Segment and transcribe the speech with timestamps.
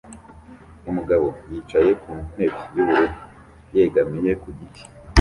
[0.89, 3.15] Umugabo yicaye ku ntebe yubururu
[3.75, 4.83] yegamiye ku giti